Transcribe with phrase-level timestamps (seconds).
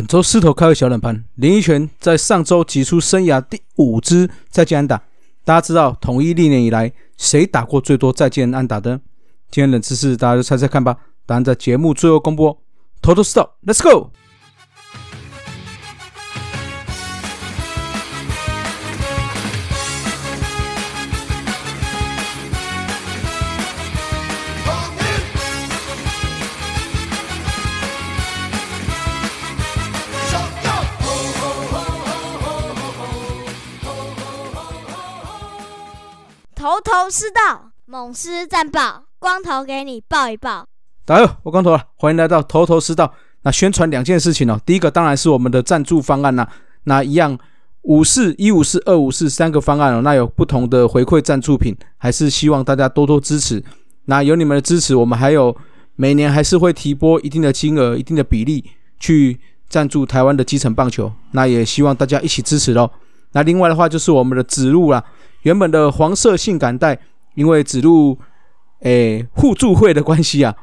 [0.00, 4.96] 本周势头开个小冷盘，林一拳在上周挤出生涯第五支再见安打。
[5.44, 8.98] 大家知道统一历年以来谁打过最多再见安打的？
[9.50, 10.96] 今天冷知识，大家就猜猜看吧。
[11.26, 12.46] 答案在节目最后公布。
[12.46, 12.56] 哦。
[13.02, 14.10] 偷偷 stop，Let's go。
[36.60, 40.66] 头头是道，猛狮战报，光头给你报一报。
[41.06, 43.14] 大家好，我光头了，欢迎来到头头是道。
[43.44, 46.46] 那宣传两件事情哦，第一个当然是我们的赞助方案啦。
[46.84, 47.38] 那一样
[47.84, 53.64] 五四一五四二五四三个方案哦，那有不同的回馈赞助品，还是希望大家多多支持。
[54.04, 55.56] 那有你们的支持，我们还有
[55.96, 58.62] 每年还是会提拨一定的金额、一定的比例
[58.98, 59.40] 去
[59.70, 61.10] 赞助台湾的基层棒球。
[61.30, 62.90] 那也希望大家一起支持喽。
[63.32, 65.04] 那另外的话就是我们的指路啦。
[65.42, 67.00] 原本的黄色性感带，
[67.34, 68.18] 因为指路
[68.80, 70.54] 诶互助会的关系啊，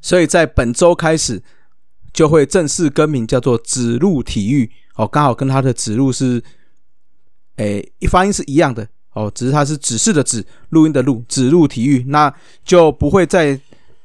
[0.00, 1.42] 所以在本周开始
[2.12, 6.42] 就会正式更名，叫做指路体育哦，刚好跟他的指路是
[7.56, 12.32] 诶一发音是一样的哦，只是它是指示的指，录音的录，指路体育，那
[12.64, 13.58] 就不会再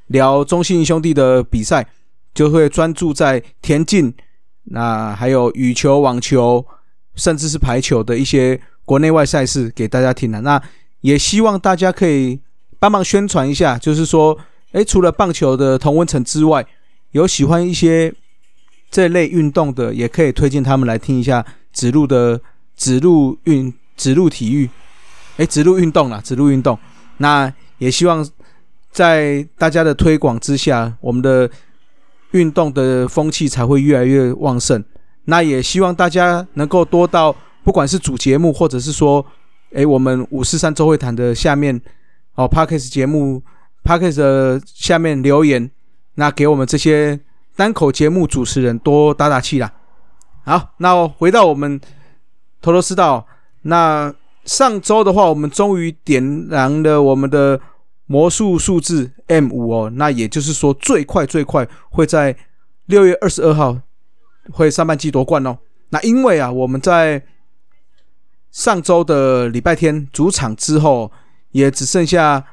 [0.07, 1.85] 聊中信兄弟的比赛，
[2.33, 4.13] 就会专注在田径，
[4.65, 6.65] 那还有羽球、网球，
[7.15, 8.59] 甚至是排球的一些。
[8.85, 10.59] 国内外赛事给大家听了，那
[11.01, 12.39] 也希望大家可以
[12.79, 14.35] 帮忙宣传一下，就是说，
[14.71, 16.65] 诶，除了棒球的同温层之外，
[17.11, 18.11] 有喜欢一些
[18.89, 22.41] 这类运动的，也可以推荐他们来听一下指路的
[22.75, 24.67] 指路运指路体育，
[25.37, 26.75] 诶，指路运动啦，指路运动。
[27.17, 28.27] 那也希望
[28.91, 31.47] 在大家的推广之下，我们的
[32.31, 34.83] 运动的风气才会越来越旺盛。
[35.25, 37.35] 那也希望大家能够多到。
[37.61, 39.23] 不管是主节目，或者是说，
[39.75, 41.79] 哎，我们五四三周会谈的下面，
[42.33, 43.43] 哦 p a d k a s 节目
[43.83, 45.69] p a d k a s 的下面留言，
[46.15, 47.19] 那给我们这些
[47.55, 49.71] 单口节目主持人多打打气啦。
[50.45, 51.79] 好，那回到我们
[52.61, 53.27] 头头是道，
[53.63, 54.11] 那
[54.45, 57.59] 上周的话，我们终于点燃了我们的
[58.07, 62.35] 魔术数字 M 五哦，那也就是说，最快最快会在
[62.85, 63.77] 六月二十二号
[64.51, 65.57] 会上半季夺冠哦。
[65.89, 67.23] 那因为啊，我们在
[68.51, 71.11] 上周的礼拜天主场之后，
[71.51, 72.45] 也只剩下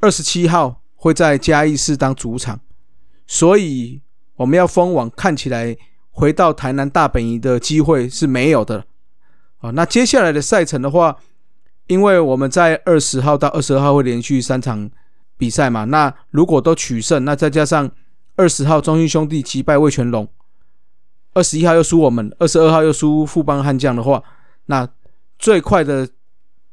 [0.00, 2.60] 二十七号会在嘉义市当主场，
[3.26, 4.00] 所以
[4.36, 5.76] 我们要封网，看起来
[6.10, 8.84] 回到台南大本营的机会是没有的。
[9.58, 11.18] 啊，那接下来的赛程的话，
[11.86, 14.90] 因为我们在二十号到二十二号会连续三场
[15.36, 17.90] 比赛嘛，那如果都取胜，那再加上
[18.36, 20.26] 二十号中心兄弟击败魏全龙，
[21.34, 24.22] 二十一号又输我们，二十二号又输副帮悍将的话，
[24.66, 24.88] 那。
[25.42, 26.06] 最快的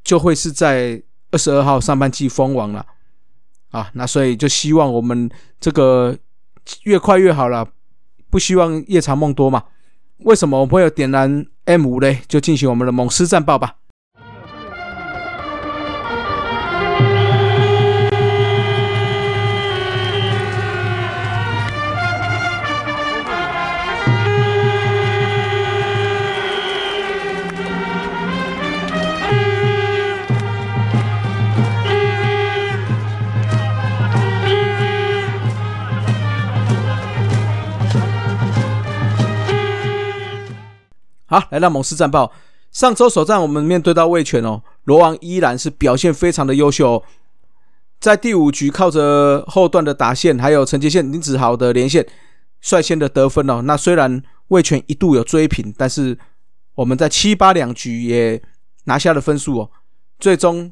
[0.03, 1.01] 就会是在
[1.31, 2.85] 二十二号上半季封王了
[3.69, 6.13] 啊，那所以就希望我们这个
[6.84, 7.66] 越快越好了，
[8.29, 9.63] 不希望夜长梦多嘛。
[10.18, 12.24] 为什么我们会有点燃 M 五嘞？
[12.28, 13.78] 就进行我们的猛狮战报吧。
[41.27, 42.31] 好，来到猛狮战报。
[42.71, 47.03] 上周首战，我们面对到魏权哦，罗王依然是表现非常的优秀哦，
[47.99, 52.05] 在第五局靠着后段的打线，还有陈杰宪、林子豪的连线，
[52.61, 53.61] 率先的得分哦。
[53.63, 56.17] 那虽然魏权一度有追平，但是
[56.75, 58.41] 我们在七八两局也
[58.85, 59.69] 拿下了分数哦。
[60.19, 60.71] 最终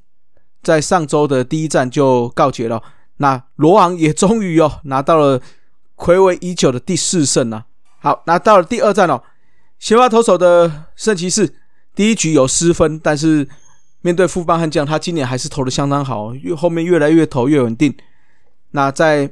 [0.64, 2.82] 在上周的第一战就告捷了。
[3.18, 5.42] 那罗王也终于哦拿到了
[5.96, 7.66] 暌违已久的第四胜啊。
[8.00, 9.22] 好，那到了第二战哦。
[9.78, 11.54] 先发投手的圣骑士
[11.94, 13.48] 第一局有失分，但是
[14.02, 17.96] 面对富邦悍将，他今年还是投的相当好，越后面越来越投越稳定。
[18.72, 19.32] 那在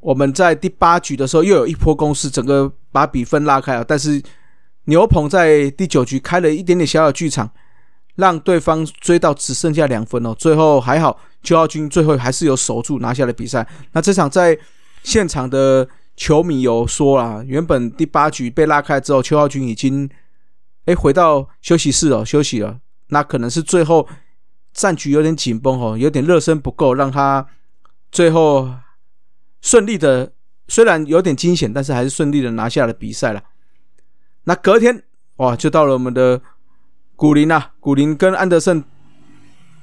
[0.00, 3.84] 我们在第八局的时候，又有一波攻势，整个把比分拉开了。
[3.84, 4.22] 但是
[4.84, 7.50] 牛棚在第九局开了一点点小小剧场，
[8.16, 10.34] 让对方追到只剩下两分哦。
[10.34, 13.66] 最后还好，邱浩军最后还是有守住拿下了比赛。
[13.92, 14.58] 那这场在
[15.02, 15.86] 现场的。
[16.18, 20.10] 球迷有说啦，原本第八局被拉开之后，邱浩军已经
[20.86, 22.80] 哎回到休息室了，休息了。
[23.10, 24.06] 那可能是最后
[24.72, 27.46] 战局有点紧绷哦，有点热身不够，让他
[28.10, 28.68] 最后
[29.60, 30.32] 顺利的
[30.66, 33.40] 虽然有点惊险，但是还是顺利的拿下了比赛了。
[34.42, 35.04] 那隔天
[35.36, 36.42] 哇，就到了我们的
[37.14, 38.82] 古林啊，古林跟安德森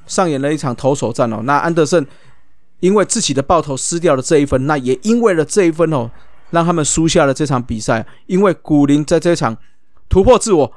[0.05, 1.41] 上演了一场投手战哦。
[1.45, 2.05] 那安德森
[2.79, 6.11] 因为自己的爆头失掉了这一分，那也因为了这一分哦，
[6.51, 8.05] 让他们输下了这场比赛。
[8.27, 9.57] 因为古林在这场
[10.09, 10.71] 突破自我，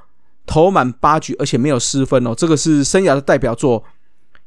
[0.46, 3.84] 投满八局，而且没有失分哦，这个是生涯的代表作。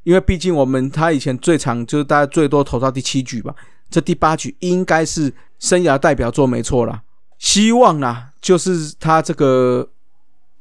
[0.03, 3.53] 因为毕竟我们他以前最长就是大概最多投到第七局吧，
[3.89, 7.03] 这第八局应该是生涯代表作没错啦。
[7.37, 9.89] 希望呢，就是他这个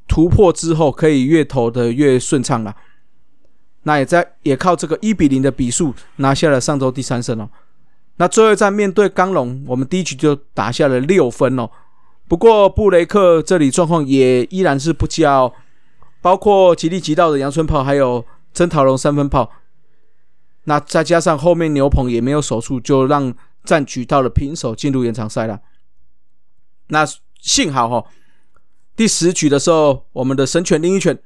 [0.06, 2.76] 突破之后可以越投的越顺畅了。
[3.82, 7.48] 那也在也靠这个一比零的比数拿下了上周第三胜哦。
[8.16, 11.70] 那最后一战面对刚龙，我们第一局就打下了六分哦。
[12.28, 15.52] 不过布雷克这里状况也依然是不佳哦，
[16.20, 18.24] 包括吉利吉道的阳春炮还有。
[18.52, 19.48] 曾桃龙三分炮，
[20.64, 25.60] 那再加上后面牛棚也没有守住，就让战局到了平手，进入延长赛了。
[26.88, 27.06] 那
[27.40, 28.04] 幸好哈，
[28.96, 31.16] 第十局的时候，我们的神犬另一犬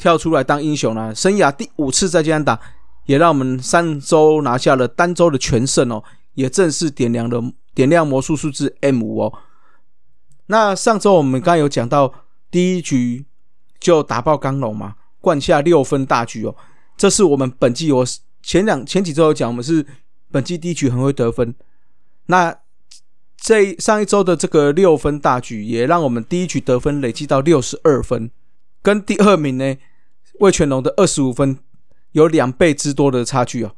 [0.00, 2.58] 跳出来当英雄了，生涯第五次在这样打，
[3.04, 6.02] 也让我们上周拿下了单周的全胜哦，
[6.32, 9.32] 也正式点亮了点亮魔术数字 M 五哦。
[10.46, 12.12] 那上周我们刚有讲到
[12.50, 13.26] 第一局
[13.78, 16.56] 就打爆刚龙嘛，灌下六分大局哦。
[16.96, 18.04] 这是我们本季，我
[18.42, 19.84] 前两前几周有讲，我们是
[20.30, 21.54] 本季第一局很会得分。
[22.26, 22.56] 那
[23.36, 28.30] 这上一周的这个六分大局，也让我们第一局得分累计到六十二分，
[28.82, 29.76] 跟第二名呢
[30.40, 31.58] 魏全龙的二十五分
[32.12, 33.72] 有两倍之多的差距哦。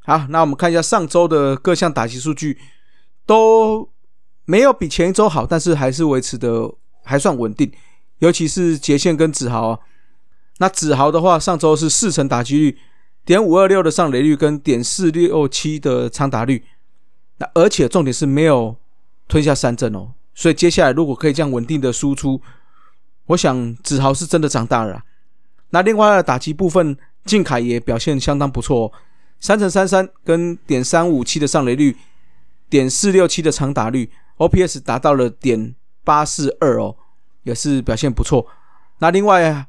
[0.00, 2.58] 好，那我们看一下上周的各项打击数据，
[3.24, 3.90] 都
[4.44, 6.70] 没有比前一周好，但是还是维持的
[7.02, 7.72] 还算稳定，
[8.18, 9.80] 尤其是杰线跟子豪啊。
[10.58, 12.78] 那子豪的话，上周是四成打击率，
[13.24, 16.66] 点五二六的上垒率跟点四六七的长打率。
[17.38, 18.76] 那而且重点是没有
[19.26, 22.42] 吞下三振哦，所以接下来如果可以这样稳定的输出，
[23.28, 25.02] 我想子豪是真的长大了。
[25.74, 28.92] 那另外的打击部分，靖凯也表现相当不错，
[29.40, 31.96] 三乘三三跟点三五七的上垒率，
[32.70, 35.74] 点四六七的长打率，OPS 达到了点
[36.04, 36.94] 八四二哦，
[37.42, 38.46] 也是表现不错。
[39.00, 39.66] 那另外。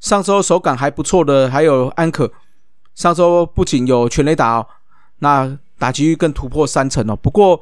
[0.00, 2.30] 上周手感还不错的还有安可，
[2.94, 4.66] 上周不仅有全垒打哦，
[5.20, 7.16] 那打击率更突破三成哦。
[7.16, 7.58] 不过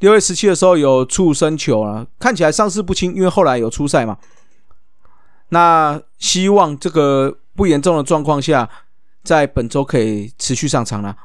[0.00, 4.18] 六月十七的时候有触身球啊，看起来伤势不轻，因为后来有出赛嘛。
[5.50, 8.68] 那希望这个不严重的状况下，
[9.22, 11.16] 在本周可以持续上场了。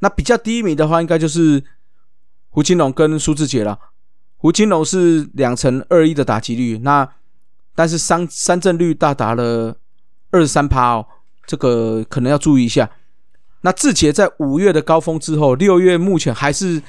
[0.00, 1.62] 那比较低迷的话，应该就是
[2.50, 3.78] 胡金龙跟苏志杰了。
[4.36, 7.08] 胡金龙是两成二一的打击率，那。
[7.74, 9.76] 但是三三振率大达了
[10.32, 11.06] 二十三趴哦，
[11.46, 12.90] 这个可能要注意一下。
[13.60, 16.82] 那志杰在五月的高峰之后，六月目前还是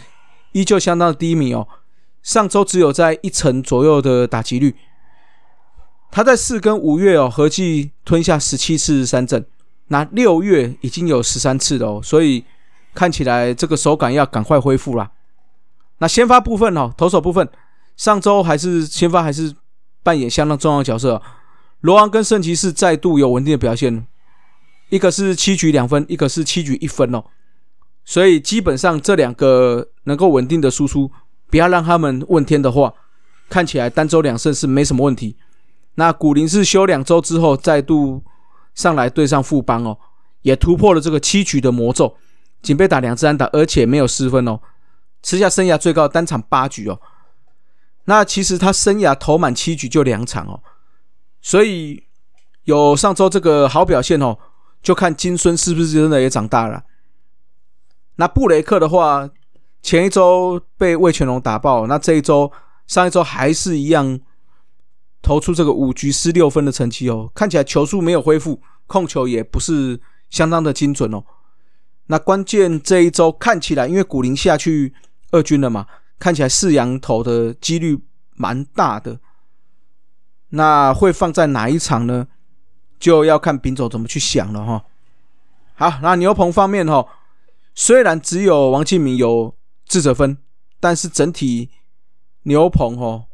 [0.54, 1.68] 依旧相当的低迷哦。
[2.24, 4.76] 上周只有在一成左右的打击率，
[6.12, 9.46] 他在四跟五月哦合计吞下十七次三振，
[9.88, 12.44] 那六月已经有十三次了哦，所以
[12.94, 15.12] 看起来这个手感要赶快恢复啦。
[16.00, 17.48] 那先发部分哦，投手部分，
[17.96, 19.56] 上周还是先发还是。
[20.02, 21.22] 扮演相当重要的角色，
[21.82, 24.08] 罗昂跟圣骑士再度有稳定的表现，
[24.88, 27.26] 一个是七局两分，一个是七局一分哦，
[28.06, 31.12] 所以基本上这两个能够稳定的输出，
[31.52, 32.94] 不要让他们问天的话，
[33.50, 35.36] 看起来单周两胜是没什么问题。
[36.00, 38.24] 那古林是休两周之后再度
[38.74, 39.98] 上来对上富邦哦，
[40.44, 42.16] 也突破了这个七局的魔咒，
[42.62, 44.62] 仅被打两次安打，而且没有失分哦，
[45.22, 47.02] 吃下生涯最高单场八局哦。
[48.06, 50.64] 那其实他生涯投满七局就两场哦，
[51.42, 52.06] 所以
[52.64, 54.38] 有上周这个好表现哦，
[54.82, 56.86] 就看金孙是不是真的也长大了。
[58.16, 59.30] 那布雷克的话，
[59.84, 62.50] 前一周被魏全龙打爆，那这一周
[62.88, 64.18] 上一周还是一样
[65.22, 70.00] 投出这个五局失六分的成绩哦，看起来球速没有恢复，控球也不是
[70.30, 71.24] 相当的精准哦。
[72.08, 74.94] 那关键这一周看起来，因为古林下去
[75.32, 75.86] 二军了嘛。
[76.18, 77.98] 看起来四羊头的几率
[78.36, 79.22] 蛮大的，
[80.50, 82.28] 那会放在哪一场呢？
[83.00, 84.84] 就要看丙总怎么去想了哈。
[85.76, 87.08] 好，那牛棚方面哈，
[87.74, 90.38] 虽然只有王庆明有智者分，
[90.82, 91.70] 但是整体
[92.44, 93.28] 牛棚哈，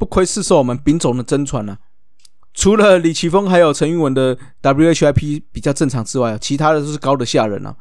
[0.00, 1.78] 不亏是受我们丙总的真传了。
[2.52, 7.76] 除了李奇峰还有陈玉文的 WHIP 比较正常之外，其他的都是高的吓人啊。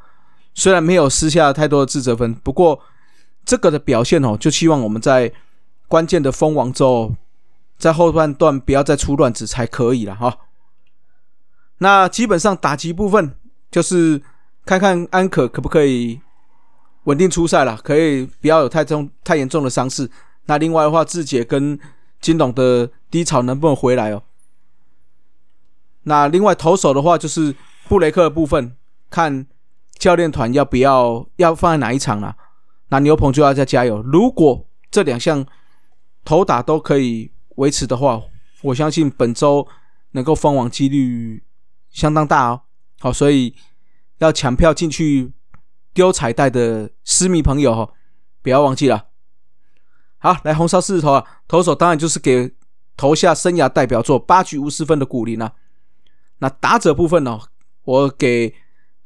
[0.54, 2.80] 虽然没有失下太多的自责分，不过。
[3.46, 5.32] 这个的表现哦，就希望我们在
[5.88, 7.16] 关键的封王之后，
[7.80, 10.38] 在后半段不要再出乱子才可以了哈。
[11.80, 13.34] 那基本上打击部分
[13.72, 14.22] 就是
[14.66, 16.22] 看看安可可不可以
[17.06, 20.08] 稳定出赛了，可以不要有太重太严重的伤势。
[20.46, 21.80] 那另外的话，志杰跟
[22.20, 24.24] 金龙的低潮能不能回来哦？
[26.04, 27.56] 那另外投手的话，就是
[27.88, 28.76] 布雷克的部分，
[29.10, 29.46] 看
[29.98, 32.36] 教练团要不要要放在哪一场了。
[32.90, 34.02] 那牛棚就要再加油。
[34.02, 35.46] 如果这两项
[36.26, 38.22] 投打都可以维持的话，
[38.64, 39.68] 我相信本周
[40.12, 41.44] 能够封王几率
[41.92, 42.62] 相当大哦。
[43.00, 43.56] 好，所以
[44.18, 45.32] 要抢票进去
[45.94, 47.94] 丢彩带的私密朋友哈，
[48.42, 49.09] 不要忘记了。
[50.22, 52.54] 好，来红烧狮子头啊，投手当然就是给
[52.98, 55.54] 投下生涯代表作八局无失分的鼓励呢。
[56.40, 57.40] 那打者部分呢，
[57.86, 58.54] 我给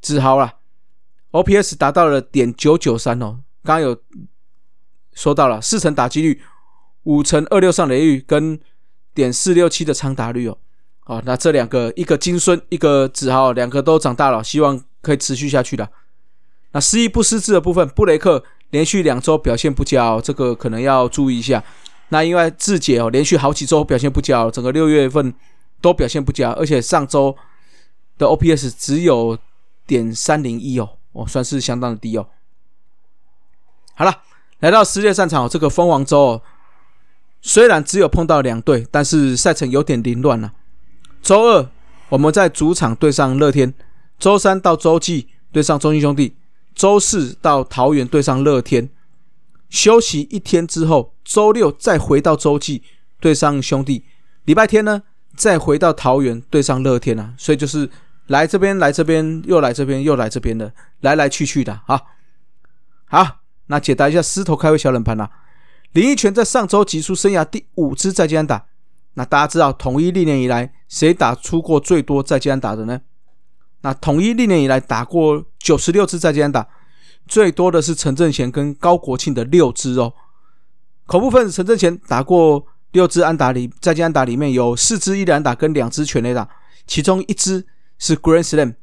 [0.01, 0.55] 子豪了
[1.32, 3.41] ，OPS 达到了点九九三哦。
[3.63, 3.96] 刚刚有
[5.13, 6.41] 说到了四成打击率，
[7.03, 8.60] 五成二六上垒率跟
[9.13, 10.58] 点四六七的长打率哦。
[11.01, 15.88] 啊，那这两个一个金孙，一个子豪，两个都长大了，希望可以持续下去的。
[16.72, 18.43] 那失忆不失智的部分，布雷克。
[18.74, 21.63] 连续两周表现不佳，哦，这个可能要注意一下。
[22.10, 25.32] 那因为志杰哦，连续好几周表现不佳，整个六月份
[25.80, 27.36] 都表现不佳，而且上周
[28.18, 29.38] 的 OPS 只有
[29.86, 32.27] 点三零一哦，哦，算是相当的低哦。
[33.94, 34.24] 好了，
[34.62, 36.42] 来到世界战场哦这个蜂王周哦，
[37.44, 40.51] 虽然只有碰到两队，但是赛程有点凌乱了。
[41.22, 41.70] 周二
[42.10, 43.72] 我们在主场对上乐天，
[44.18, 46.36] 周三到周记对上中信兄弟。
[46.75, 48.89] 周四到桃园对上乐天，
[49.70, 52.84] 休息一天之后，周六再回到洲际
[53.20, 54.06] 对上兄弟，
[54.46, 55.03] 礼拜天呢
[55.36, 57.89] 再回到桃园对上乐天啊，所以就是
[58.27, 62.01] 来这边来这边又来这边又来这边的，来来去去的啊。
[63.06, 65.30] 好，那解答一下狮头开胃小冷盘啦。
[65.92, 68.65] 林奕泉在上周集出生涯第五支再见打，
[69.13, 73.01] 那大家知道统一历年以来谁打出过最多再见打的呢？
[73.84, 76.66] 那统一历年以来打过九十六支再见安打，
[77.28, 80.13] 最多的是陈正贤跟高国庆的六支哦。
[81.06, 86.48] 口部分陈正贤打过六支安打里，再见安打里面有四支一安打跟两支全垒打，
[86.88, 87.68] 其中一支
[88.00, 88.75] 是 Grand Slam，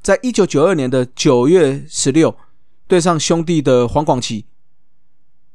[0.00, 2.34] 在一九九二年的九月十六
[2.88, 4.46] 对上兄弟的黄广奇。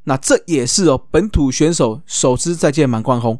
[0.03, 3.39] 那这也是哦本土选手首支再见满贯轰。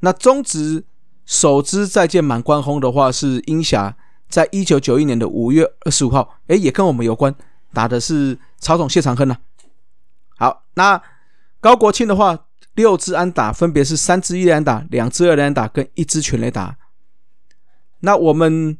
[0.00, 0.84] 那中职
[1.24, 3.96] 首支再见满贯轰的话是英侠。
[4.28, 7.34] 在一九九一年的五月二十五号，哎，也跟我们有关，
[7.72, 9.36] 打的是曹总谢长亨呐。
[10.36, 11.00] 好，那
[11.60, 16.76] 高国庆的话，六支安打分别是三支一连打、两支二连打跟一支全垒打。
[18.00, 18.76] 那我们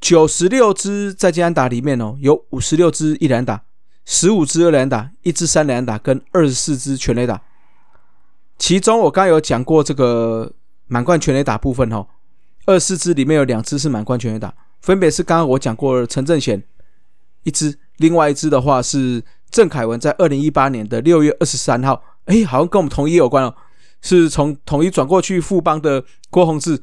[0.00, 3.64] 九十六支在建安打里面哦，有五十六支一连打、
[4.04, 7.42] 十五支二连打、一支三连打跟二十四支全垒打。
[8.58, 10.52] 其中我刚有讲过这个
[10.86, 12.06] 满贯全垒打部分哦，
[12.64, 14.54] 二四支里面有两支是满贯全垒打。
[14.80, 16.62] 分别是刚刚我讲过陈正贤
[17.42, 23.54] 一支，另外一支的话是郑凯文，在二零一八年的六月二十三号，哎，好像跟我们统一有关哦，
[24.00, 26.82] 是从统一转过去富邦的郭宏志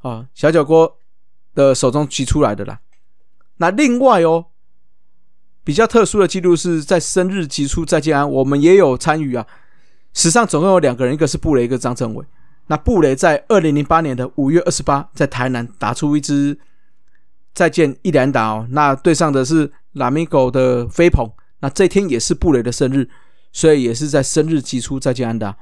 [0.00, 0.96] 啊，小脚郭
[1.54, 2.80] 的手中提出来的啦。
[3.56, 4.46] 那另外哦，
[5.62, 9.46] 比较特殊的记录是在生日击出再见安，我们也有参与啊。
[10.12, 12.24] 史上总共有两个人，一个是布雷，一个张政伟。
[12.66, 16.58] 那布雷在二零零八年的五月二十八，在台南打出一支。
[17.54, 18.66] 再见，一连打哦。
[18.70, 21.30] 那对上的是拉米狗的飞鹏，
[21.60, 23.08] 那这天也是布雷的生日，
[23.52, 25.56] 所以也是在生日击出再见安打。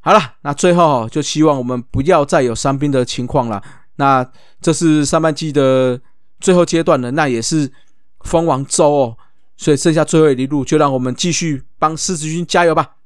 [0.00, 3.62] 好了，那最后就希望我们不要再有伤兵的情况了。
[3.96, 4.24] 那
[4.60, 6.00] 这是上半季的
[6.38, 7.72] 最后阶段了，那也是
[8.20, 9.16] 封王周哦，
[9.56, 12.96] 所以剩下最后一路，就让我们继续帮狮子军加油吧。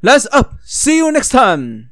[0.00, 1.90] Let's up，see you next time。